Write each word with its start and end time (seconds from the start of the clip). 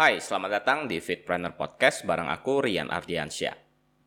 Hai, 0.00 0.16
selamat 0.16 0.64
datang 0.64 0.78
di 0.88 0.96
Fitpreneur 0.96 1.60
Podcast 1.60 2.08
bareng 2.08 2.32
aku 2.32 2.64
Rian 2.64 2.88
Ardiansyah. 2.88 3.52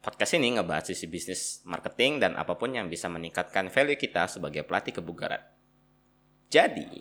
Podcast 0.01 0.33
ini 0.41 0.57
ngebahas 0.57 0.89
sisi 0.89 1.05
bisnis 1.05 1.61
marketing 1.69 2.17
dan 2.17 2.33
apa 2.33 2.57
pun 2.57 2.73
yang 2.73 2.89
bisa 2.89 3.05
meningkatkan 3.13 3.69
value 3.69 3.93
kita 3.93 4.25
sebagai 4.25 4.65
pelatih 4.65 4.97
kebugaran. 4.97 5.37
Jadi, 6.49 6.97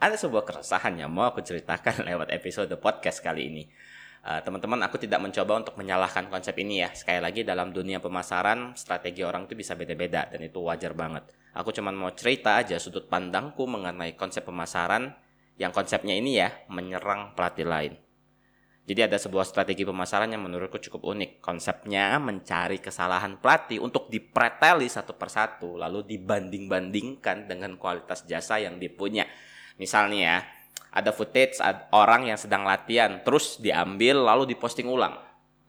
ada 0.00 0.16
sebuah 0.16 0.48
keresahan 0.48 0.96
yang 0.96 1.12
mau 1.12 1.28
aku 1.28 1.44
ceritakan 1.44 2.00
lewat 2.08 2.32
episode 2.32 2.72
podcast 2.80 3.20
kali 3.20 3.52
ini. 3.52 3.68
Uh, 4.24 4.40
teman-teman, 4.40 4.80
aku 4.80 4.96
tidak 4.96 5.20
mencoba 5.20 5.68
untuk 5.68 5.76
menyalahkan 5.76 6.32
konsep 6.32 6.56
ini 6.56 6.80
ya. 6.80 6.88
Sekali 6.96 7.20
lagi 7.20 7.44
dalam 7.44 7.68
dunia 7.68 8.00
pemasaran, 8.00 8.72
strategi 8.80 9.20
orang 9.28 9.44
itu 9.44 9.60
bisa 9.60 9.76
beda-beda 9.76 10.32
dan 10.32 10.40
itu 10.40 10.56
wajar 10.64 10.96
banget. 10.96 11.28
Aku 11.52 11.68
cuma 11.76 11.92
mau 11.92 12.16
cerita 12.16 12.56
aja 12.56 12.80
sudut 12.80 13.12
pandangku 13.12 13.68
mengenai 13.68 14.16
konsep 14.16 14.48
pemasaran 14.48 15.20
yang 15.60 15.68
konsepnya 15.68 16.16
ini 16.16 16.40
ya 16.40 16.48
menyerang 16.72 17.36
pelatih 17.36 17.68
lain. 17.68 17.94
Jadi 18.82 18.98
ada 18.98 19.14
sebuah 19.14 19.46
strategi 19.46 19.86
pemasaran 19.86 20.26
yang 20.34 20.42
menurutku 20.42 20.82
cukup 20.82 21.14
unik. 21.14 21.38
Konsepnya 21.38 22.18
mencari 22.18 22.82
kesalahan 22.82 23.38
pelatih 23.38 23.78
untuk 23.78 24.10
dipreteli 24.10 24.90
satu 24.90 25.14
persatu 25.14 25.78
lalu 25.78 26.02
dibanding-bandingkan 26.02 27.46
dengan 27.46 27.78
kualitas 27.78 28.26
jasa 28.26 28.58
yang 28.58 28.82
dipunya. 28.82 29.22
Misalnya 29.78 30.18
ya, 30.18 30.36
ada 30.92 31.14
footage 31.14 31.62
orang 31.94 32.34
yang 32.34 32.38
sedang 32.38 32.66
latihan 32.66 33.22
terus 33.22 33.62
diambil 33.62 34.18
lalu 34.18 34.50
diposting 34.50 34.90
ulang. 34.90 35.14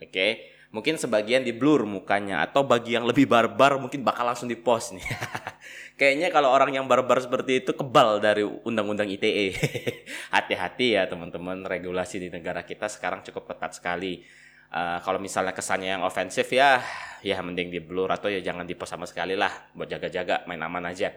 Oke. 0.02 0.10
Okay? 0.10 0.32
Mungkin 0.74 0.98
sebagian 0.98 1.46
di 1.46 1.54
blur 1.54 1.86
mukanya 1.86 2.42
atau 2.42 2.66
bagi 2.66 2.98
yang 2.98 3.06
lebih 3.06 3.30
barbar 3.30 3.78
mungkin 3.78 4.02
bakal 4.02 4.26
langsung 4.26 4.50
dipost 4.50 4.98
nih. 4.98 5.06
Kayaknya 6.02 6.34
kalau 6.34 6.50
orang 6.50 6.74
yang 6.74 6.90
barbar 6.90 7.22
seperti 7.22 7.62
itu 7.62 7.78
kebal 7.78 8.18
dari 8.18 8.42
undang-undang 8.42 9.06
ITE. 9.06 9.54
Hati-hati 10.36 10.98
ya 10.98 11.06
teman-teman, 11.06 11.62
regulasi 11.62 12.18
di 12.18 12.34
negara 12.34 12.66
kita 12.66 12.90
sekarang 12.90 13.22
cukup 13.22 13.54
ketat 13.54 13.78
sekali. 13.78 14.26
Uh, 14.74 14.98
kalau 15.06 15.22
misalnya 15.22 15.54
kesannya 15.54 15.94
yang 15.94 16.02
ofensif 16.02 16.50
ya, 16.50 16.82
ya 17.22 17.38
mending 17.46 17.70
di 17.70 17.78
blur 17.78 18.10
atau 18.10 18.26
ya 18.34 18.42
jangan 18.42 18.66
dipost 18.66 18.98
sama 18.98 19.06
sekali 19.06 19.38
lah, 19.38 19.54
buat 19.78 19.86
jaga-jaga, 19.86 20.50
main 20.50 20.66
aman 20.66 20.90
aja. 20.90 21.14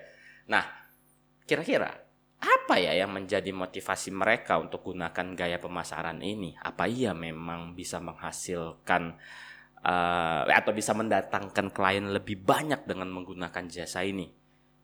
Nah, 0.53 0.69
kira-kira 1.49 2.06
apa 2.47 2.79
ya 2.79 2.95
yang 2.95 3.11
menjadi 3.11 3.51
motivasi 3.51 4.15
mereka 4.15 4.63
untuk 4.63 4.87
gunakan 4.87 5.35
gaya 5.35 5.59
pemasaran 5.59 6.23
ini? 6.23 6.55
Apa 6.63 6.87
iya 6.87 7.11
memang 7.11 7.75
bisa 7.75 7.99
menghasilkan 7.99 9.19
uh, 9.83 10.43
atau 10.47 10.71
bisa 10.71 10.95
mendatangkan 10.95 11.75
klien 11.75 12.07
lebih 12.07 12.39
banyak 12.47 12.87
dengan 12.87 13.11
menggunakan 13.11 13.67
jasa 13.67 14.07
ini? 14.07 14.31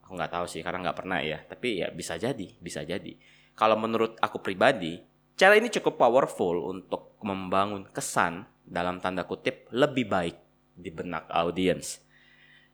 Aku 0.03 0.19
nggak 0.19 0.33
tahu 0.35 0.47
sih 0.51 0.61
karena 0.61 0.91
nggak 0.91 0.99
pernah 0.99 1.19
ya. 1.23 1.41
Tapi 1.47 1.87
ya 1.87 1.89
bisa 1.95 2.19
jadi, 2.19 2.59
bisa 2.59 2.83
jadi. 2.83 3.15
Kalau 3.55 3.79
menurut 3.79 4.19
aku 4.19 4.43
pribadi, 4.43 5.01
cara 5.39 5.55
ini 5.55 5.71
cukup 5.71 5.97
powerful 5.97 6.69
untuk 6.69 7.17
membangun 7.23 7.87
kesan 7.89 8.45
dalam 8.67 8.99
tanda 8.99 9.25
kutip 9.25 9.71
lebih 9.71 10.11
baik 10.11 10.37
di 10.75 10.91
benak 10.91 11.31
audiens. 11.31 12.03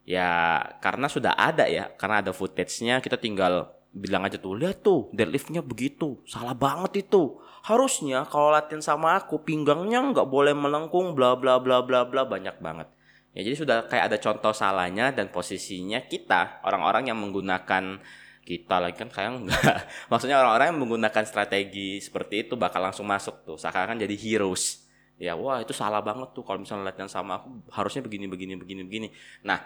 Ya 0.08 0.60
karena 0.80 1.06
sudah 1.06 1.36
ada 1.36 1.68
ya, 1.68 1.92
karena 2.00 2.24
ada 2.24 2.32
footage-nya 2.32 3.04
kita 3.04 3.20
tinggal 3.20 3.77
bilang 3.92 4.22
aja 4.28 4.36
tuh 4.36 4.54
lihat 4.54 4.84
tuh 4.84 5.08
deadliftnya 5.16 5.64
begitu 5.64 6.20
salah 6.28 6.54
banget 6.54 7.08
itu. 7.08 7.40
Harusnya 7.64 8.24
kalau 8.24 8.54
latihan 8.54 8.80
sama 8.80 9.18
aku 9.18 9.42
pinggangnya 9.44 10.00
nggak 10.00 10.28
boleh 10.30 10.54
melengkung 10.56 11.12
bla 11.12 11.34
bla 11.36 11.60
bla 11.60 11.84
bla 11.84 12.06
bla 12.06 12.22
banyak 12.24 12.56
banget. 12.62 12.88
Ya 13.36 13.44
jadi 13.44 13.56
sudah 13.60 13.76
kayak 13.86 14.04
ada 14.08 14.18
contoh 14.18 14.52
salahnya 14.56 15.12
dan 15.12 15.28
posisinya 15.28 16.00
kita 16.08 16.64
orang-orang 16.64 17.12
yang 17.12 17.18
menggunakan 17.20 18.00
kita 18.48 18.76
lagi 18.80 18.96
kan 18.96 19.12
kayak 19.12 19.44
enggak 19.44 19.60
maksudnya 20.10 20.40
orang-orang 20.40 20.72
yang 20.72 20.80
menggunakan 20.80 21.24
strategi 21.28 22.00
seperti 22.00 22.48
itu 22.48 22.56
bakal 22.56 22.80
langsung 22.80 23.04
masuk 23.04 23.44
tuh 23.44 23.60
seakan 23.60 24.00
jadi 24.00 24.16
heroes. 24.16 24.88
Ya 25.18 25.34
wah 25.34 25.60
itu 25.60 25.76
salah 25.76 26.00
banget 26.00 26.32
tuh 26.32 26.46
kalau 26.46 26.62
misalnya 26.62 26.88
latihan 26.88 27.10
sama 27.10 27.42
aku 27.42 27.60
harusnya 27.74 28.00
begini 28.00 28.30
begini 28.30 28.54
begini 28.56 28.82
begini. 28.86 29.08
Nah 29.44 29.60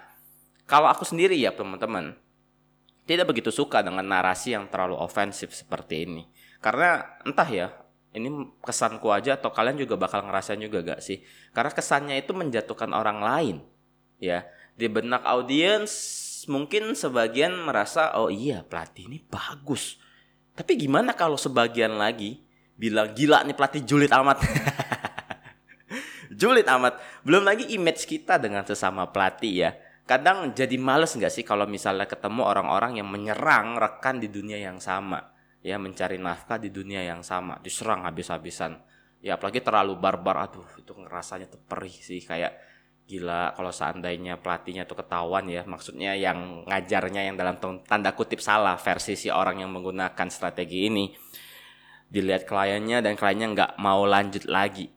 kalau 0.67 0.91
aku 0.91 1.07
sendiri 1.07 1.39
ya 1.39 1.55
teman-teman 1.55 2.19
tidak 3.03 3.35
begitu 3.35 3.51
suka 3.51 3.83
dengan 3.83 4.07
narasi 4.07 4.55
yang 4.55 4.71
terlalu 4.71 4.95
ofensif 4.95 5.51
seperti 5.51 6.07
ini. 6.07 6.23
Karena 6.63 7.03
entah 7.27 7.49
ya, 7.51 7.75
ini 8.15 8.31
kesanku 8.63 9.11
aja 9.11 9.35
atau 9.35 9.51
kalian 9.51 9.75
juga 9.83 9.99
bakal 9.99 10.23
ngerasain 10.23 10.63
juga 10.63 10.85
gak 10.87 11.03
sih? 11.03 11.25
Karena 11.51 11.75
kesannya 11.75 12.17
itu 12.23 12.31
menjatuhkan 12.31 12.95
orang 12.95 13.19
lain. 13.19 13.57
Ya, 14.23 14.47
di 14.79 14.87
benak 14.87 15.27
audiens 15.27 15.91
mungkin 16.47 16.95
sebagian 16.95 17.55
merasa 17.67 18.15
oh 18.15 18.31
iya 18.31 18.63
pelatih 18.63 19.11
ini 19.11 19.19
bagus. 19.27 19.99
Tapi 20.55 20.79
gimana 20.79 21.19
kalau 21.19 21.35
sebagian 21.35 21.99
lagi 21.99 22.39
bilang 22.79 23.11
gila 23.19 23.43
nih 23.43 23.57
pelatih 23.59 23.83
julid 23.83 24.15
amat. 24.15 24.47
julid 26.41 26.71
amat. 26.71 27.03
Belum 27.27 27.43
lagi 27.43 27.67
image 27.75 28.07
kita 28.07 28.39
dengan 28.39 28.63
sesama 28.63 29.11
pelatih 29.11 29.67
ya 29.67 29.71
kadang 30.03 30.51
jadi 30.51 30.77
males 30.79 31.15
nggak 31.15 31.33
sih 31.33 31.45
kalau 31.47 31.65
misalnya 31.65 32.11
ketemu 32.11 32.43
orang-orang 32.43 32.99
yang 32.99 33.09
menyerang 33.09 33.79
rekan 33.79 34.19
di 34.19 34.29
dunia 34.29 34.59
yang 34.59 34.83
sama? 34.83 35.33
Ya 35.63 35.79
mencari 35.79 36.19
nafkah 36.19 36.59
di 36.59 36.75
dunia 36.75 37.07
yang 37.07 37.23
sama 37.23 37.59
diserang 37.63 38.03
habis-habisan. 38.03 38.83
Ya 39.23 39.39
apalagi 39.39 39.63
terlalu 39.63 39.95
barbar 39.95 40.51
aduh 40.51 40.67
itu 40.75 40.91
ngerasanya 40.91 41.47
tuh 41.47 41.63
perih 41.63 41.95
sih 41.95 42.19
kayak 42.19 42.59
gila 43.07 43.55
kalau 43.55 43.71
seandainya 43.71 44.39
pelatihnya 44.43 44.87
tuh 44.87 44.99
ketahuan 44.99 45.47
ya 45.47 45.63
maksudnya 45.67 46.19
yang 46.19 46.67
ngajarnya 46.67 47.31
yang 47.31 47.37
dalam 47.39 47.59
tanda 47.87 48.11
kutip 48.15 48.43
salah 48.43 48.75
versi 48.79 49.15
si 49.15 49.31
orang 49.31 49.63
yang 49.63 49.71
menggunakan 49.71 50.29
strategi 50.29 50.91
ini. 50.91 51.15
Dilihat 52.13 52.45
kliennya 52.45 53.01
dan 53.01 53.15
kliennya 53.15 53.49
nggak 53.55 53.73
mau 53.81 54.05
lanjut 54.05 54.45
lagi 54.51 54.91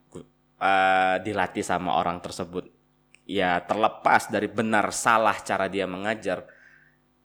uh, 0.59 1.16
dilatih 1.22 1.63
sama 1.63 1.95
orang 1.95 2.19
tersebut 2.19 2.75
ya 3.25 3.66
terlepas 3.66 4.30
dari 4.30 4.46
benar 4.46 4.94
salah 4.94 5.36
cara 5.41 5.66
dia 5.66 5.90
mengajar 5.90 6.46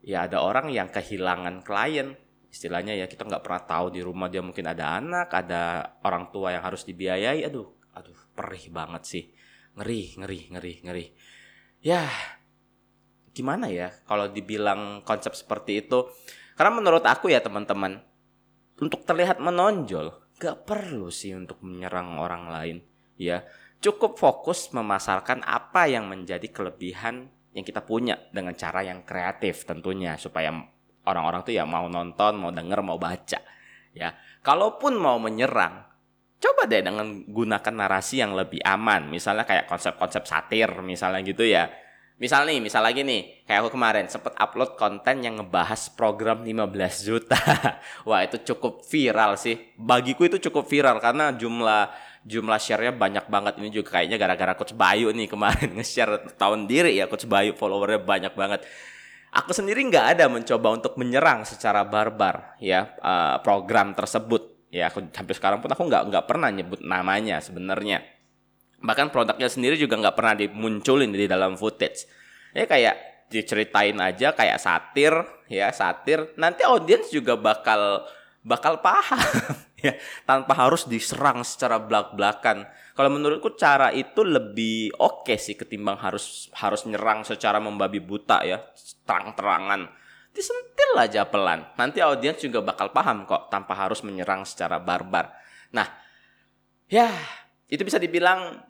ya 0.00 0.25
ada 0.27 0.41
orang 0.41 0.72
yang 0.72 0.88
kehilangan 0.88 1.62
klien. 1.62 2.16
Istilahnya 2.50 2.99
ya 2.99 3.06
kita 3.06 3.31
nggak 3.31 3.47
pernah 3.47 3.62
tahu 3.62 3.94
di 3.94 4.03
rumah 4.03 4.27
dia 4.27 4.43
mungkin 4.43 4.66
ada 4.66 4.99
anak 4.99 5.31
ada 5.31 5.94
orang 6.03 6.34
tua 6.34 6.56
yang 6.56 6.66
harus 6.66 6.83
dibiayai. 6.83 7.47
Aduh 7.47 7.71
aduh 7.94 8.19
perih 8.34 8.72
banget 8.75 9.03
sih. 9.06 9.25
Ngeri 9.78 10.19
ngeri 10.19 10.41
ngeri 10.50 10.75
ngeri. 10.83 11.06
Ya 11.84 12.10
gimana 13.31 13.71
ya 13.71 13.94
kalau 14.09 14.27
dibilang 14.27 15.06
konsep 15.06 15.37
seperti 15.39 15.87
itu? 15.87 16.10
Karena 16.59 16.75
menurut 16.75 17.06
aku 17.06 17.31
ya 17.31 17.39
teman-teman 17.39 18.03
untuk 18.81 19.05
terlihat 19.06 19.39
menonjol 19.39 20.10
gak 20.41 20.65
perlu 20.65 21.12
sih 21.12 21.37
untuk 21.37 21.60
menyerang 21.60 22.16
orang 22.16 22.49
lain 22.49 22.77
ya 23.21 23.44
cukup 23.80 24.20
fokus 24.20 24.70
memasarkan 24.76 25.41
apa 25.44 25.88
yang 25.88 26.06
menjadi 26.06 26.46
kelebihan 26.52 27.32
yang 27.50 27.64
kita 27.66 27.82
punya 27.82 28.14
dengan 28.30 28.54
cara 28.54 28.86
yang 28.86 29.02
kreatif 29.02 29.66
tentunya 29.66 30.14
supaya 30.14 30.54
orang-orang 31.08 31.42
tuh 31.42 31.54
ya 31.56 31.64
mau 31.66 31.88
nonton, 31.91 32.38
mau 32.38 32.52
denger, 32.54 32.80
mau 32.84 33.00
baca. 33.00 33.41
Ya, 33.91 34.14
kalaupun 34.46 34.94
mau 34.94 35.18
menyerang, 35.18 35.82
coba 36.38 36.62
deh 36.70 36.78
dengan 36.84 37.26
gunakan 37.26 37.74
narasi 37.74 38.22
yang 38.22 38.38
lebih 38.38 38.62
aman. 38.62 39.10
Misalnya 39.10 39.42
kayak 39.42 39.66
konsep-konsep 39.66 40.22
satir 40.28 40.70
misalnya 40.84 41.26
gitu 41.26 41.42
ya. 41.42 41.66
Misal 42.20 42.44
nih, 42.44 42.60
misal 42.60 42.84
lagi 42.84 43.00
nih, 43.00 43.48
kayak 43.48 43.64
aku 43.64 43.80
kemarin 43.80 44.04
sempet 44.04 44.36
upload 44.36 44.76
konten 44.76 45.24
yang 45.24 45.41
ngebahas 45.41 45.88
program 45.97 46.44
15 46.44 47.08
juta. 47.08 47.41
Wah, 48.08 48.20
itu 48.20 48.36
cukup 48.44 48.84
viral 48.84 49.41
sih. 49.41 49.56
Bagiku 49.80 50.28
itu 50.28 50.36
cukup 50.36 50.68
viral 50.68 51.00
karena 51.00 51.32
jumlah 51.32 51.88
jumlah 52.25 52.60
share-nya 52.60 52.92
banyak 52.92 53.25
banget. 53.28 53.54
Ini 53.60 53.69
juga 53.72 53.98
kayaknya 53.98 54.16
gara-gara 54.20 54.53
coach 54.56 54.76
Bayu 54.76 55.12
nih 55.12 55.28
kemarin 55.31 55.72
nge-share 55.76 56.36
tahun 56.36 56.69
diri 56.69 56.97
ya 56.97 57.08
coach 57.08 57.25
Bayu 57.25 57.56
followernya 57.56 58.00
banyak 58.03 58.34
banget. 58.36 58.64
Aku 59.31 59.54
sendiri 59.54 59.86
nggak 59.86 60.19
ada 60.19 60.26
mencoba 60.26 60.75
untuk 60.75 60.98
menyerang 60.98 61.47
secara 61.47 61.86
barbar 61.86 62.59
ya 62.59 62.91
uh, 62.98 63.38
program 63.41 63.94
tersebut. 63.94 64.69
Ya 64.70 64.91
aku 64.91 65.06
sampai 65.10 65.34
sekarang 65.34 65.59
pun 65.62 65.70
aku 65.70 65.86
nggak 65.86 66.03
nggak 66.10 66.25
pernah 66.26 66.50
nyebut 66.50 66.83
namanya 66.83 67.39
sebenarnya. 67.39 68.03
Bahkan 68.83 69.15
produknya 69.15 69.47
sendiri 69.47 69.78
juga 69.78 69.98
nggak 70.03 70.16
pernah 70.18 70.34
dimunculin 70.34 71.15
di 71.15 71.30
dalam 71.30 71.54
footage. 71.54 72.10
Ya 72.50 72.66
kayak 72.66 73.28
diceritain 73.30 73.95
aja 74.03 74.34
kayak 74.34 74.59
satir 74.59 75.15
ya 75.47 75.71
satir. 75.71 76.34
Nanti 76.34 76.66
audiens 76.66 77.06
juga 77.15 77.39
bakal 77.39 78.03
bakal 78.42 78.83
paham 78.83 79.21
ya 79.86 79.97
tanpa 80.28 80.53
harus 80.56 80.84
diserang 80.86 81.41
secara 81.42 81.80
belak-belakan. 81.80 82.68
Kalau 82.94 83.10
menurutku 83.10 83.56
cara 83.56 83.91
itu 83.94 84.21
lebih 84.21 84.92
oke 85.00 85.24
okay 85.24 85.38
sih 85.41 85.56
ketimbang 85.56 85.97
harus 85.97 86.53
harus 86.59 86.84
nyerang 86.84 87.24
secara 87.24 87.56
membabi 87.56 87.98
buta 87.98 88.44
ya, 88.44 88.60
terang-terangan. 89.09 89.88
Disentil 90.30 90.92
aja 90.94 91.27
pelan. 91.27 91.66
Nanti 91.74 91.98
audiens 91.98 92.38
juga 92.38 92.62
bakal 92.62 92.94
paham 92.94 93.27
kok 93.27 93.50
tanpa 93.50 93.74
harus 93.74 94.04
menyerang 94.06 94.47
secara 94.47 94.78
barbar. 94.78 95.32
Nah, 95.74 95.86
ya 96.86 97.10
itu 97.66 97.83
bisa 97.83 97.98
dibilang 97.98 98.62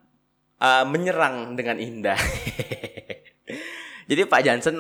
uh, 0.61 0.85
menyerang 0.89 1.57
dengan 1.57 1.77
indah. 1.81 2.17
Jadi 4.11 4.21
Pak 4.27 4.41
Jansen 4.45 4.77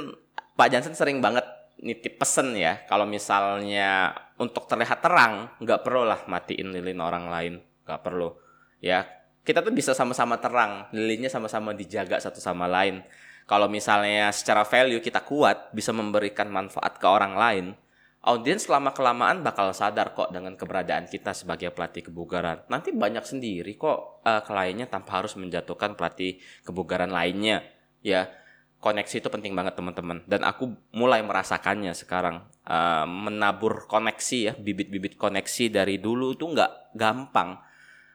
Pak 0.54 0.68
Jansen 0.68 0.94
sering 0.94 1.18
banget 1.24 1.44
nitip 1.80 2.20
pesen 2.20 2.52
ya 2.60 2.84
kalau 2.84 3.08
misalnya 3.08 4.12
untuk 4.40 4.64
terlihat 4.64 5.04
terang 5.04 5.52
nggak 5.60 5.84
perlu 5.84 6.08
lah 6.08 6.24
matiin 6.24 6.72
lilin 6.72 6.98
orang 6.98 7.28
lain 7.28 7.54
gak 7.84 8.00
perlu. 8.00 8.32
Ya 8.80 9.04
kita 9.44 9.60
tuh 9.60 9.74
bisa 9.76 9.92
sama-sama 9.92 10.40
terang 10.40 10.88
lilinnya 10.96 11.28
sama-sama 11.28 11.76
dijaga 11.76 12.16
satu 12.16 12.40
sama 12.40 12.64
lain. 12.64 13.04
Kalau 13.44 13.68
misalnya 13.68 14.32
secara 14.32 14.64
value 14.64 15.02
kita 15.04 15.20
kuat 15.26 15.74
bisa 15.76 15.92
memberikan 15.92 16.48
manfaat 16.48 16.96
ke 16.96 17.06
orang 17.06 17.34
lain 17.36 17.66
audiens 18.20 18.68
lama 18.68 18.92
kelamaan 18.92 19.40
bakal 19.40 19.72
sadar 19.72 20.12
kok 20.12 20.28
dengan 20.28 20.52
keberadaan 20.52 21.08
kita 21.08 21.32
sebagai 21.32 21.72
pelatih 21.72 22.12
kebugaran. 22.12 22.68
Nanti 22.68 22.92
banyak 22.92 23.24
sendiri 23.24 23.76
kok 23.80 24.24
uh, 24.24 24.40
kliennya 24.44 24.88
tanpa 24.92 25.24
harus 25.24 25.36
menjatuhkan 25.40 25.96
pelatih 25.96 26.36
kebugaran 26.64 27.08
lainnya 27.12 27.64
ya 28.00 28.28
koneksi 28.80 29.20
itu 29.20 29.28
penting 29.28 29.52
banget 29.52 29.76
teman-teman 29.76 30.24
dan 30.24 30.40
aku 30.42 30.72
mulai 30.96 31.20
merasakannya 31.20 31.92
sekarang 31.92 32.48
uh, 32.64 33.04
menabur 33.04 33.84
koneksi 33.84 34.38
ya 34.40 34.52
bibit-bibit 34.56 35.20
koneksi 35.20 35.68
dari 35.68 36.00
dulu 36.00 36.32
itu 36.32 36.48
nggak 36.48 36.96
gampang 36.96 37.60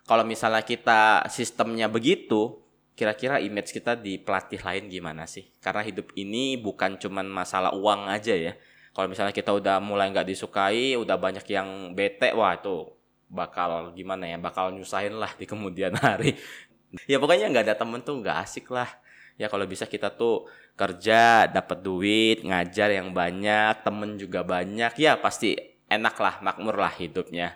kalau 0.06 0.22
misalnya 0.22 0.62
kita 0.62 1.26
sistemnya 1.34 1.90
begitu, 1.90 2.62
kira-kira 2.94 3.42
image 3.42 3.74
kita 3.74 3.98
di 3.98 4.22
pelatih 4.22 4.62
lain 4.62 4.86
gimana 4.86 5.26
sih? 5.26 5.50
Karena 5.58 5.82
hidup 5.82 6.14
ini 6.14 6.62
bukan 6.62 7.02
cuman 7.02 7.26
masalah 7.26 7.74
uang 7.74 8.06
aja 8.14 8.38
ya. 8.38 8.54
Kalau 8.94 9.10
misalnya 9.10 9.34
kita 9.34 9.50
udah 9.52 9.82
mulai 9.82 10.14
nggak 10.14 10.30
disukai, 10.30 10.94
udah 10.94 11.18
banyak 11.18 11.44
yang 11.50 11.98
bete, 11.98 12.32
wah 12.38 12.54
itu 12.54 12.86
bakal 13.34 13.92
gimana 13.98 14.30
ya, 14.30 14.38
bakal 14.38 14.70
nyusahin 14.78 15.18
lah 15.18 15.34
di 15.34 15.50
kemudian 15.50 15.98
hari. 16.06 16.38
ya 17.10 17.18
pokoknya 17.18 17.50
nggak 17.50 17.66
ada 17.66 17.76
temen 17.76 18.06
tuh 18.06 18.22
nggak 18.22 18.38
asik 18.46 18.70
lah. 18.70 18.88
Ya 19.36 19.52
kalau 19.52 19.68
bisa 19.68 19.84
kita 19.84 20.16
tuh 20.16 20.48
kerja, 20.80 21.48
dapat 21.52 21.84
duit, 21.84 22.44
ngajar 22.44 22.92
yang 22.92 23.12
banyak, 23.12 23.84
temen 23.84 24.16
juga 24.16 24.48
banyak, 24.48 24.96
ya 24.96 25.20
pasti 25.20 25.60
enak 25.92 26.16
lah, 26.20 26.36
makmur 26.40 26.76
lah 26.80 26.92
hidupnya. 26.96 27.56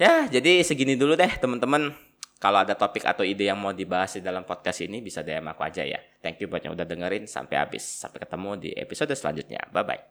Ya, 0.00 0.24
jadi 0.30 0.64
segini 0.64 0.96
dulu 0.96 1.18
deh 1.18 1.30
teman-teman. 1.36 1.92
Kalau 2.40 2.64
ada 2.64 2.72
topik 2.72 3.04
atau 3.04 3.20
ide 3.20 3.52
yang 3.52 3.60
mau 3.60 3.76
dibahas 3.76 4.16
di 4.16 4.24
dalam 4.24 4.48
podcast 4.48 4.80
ini 4.80 5.04
bisa 5.04 5.20
DM 5.20 5.44
aku 5.52 5.60
aja 5.60 5.84
ya. 5.84 6.00
Thank 6.24 6.40
you 6.40 6.48
buat 6.48 6.64
yang 6.64 6.72
udah 6.72 6.88
dengerin 6.88 7.28
sampai 7.28 7.60
habis. 7.60 7.84
Sampai 7.84 8.24
ketemu 8.24 8.56
di 8.56 8.70
episode 8.72 9.12
selanjutnya. 9.12 9.60
Bye 9.68 9.84
bye. 9.84 10.10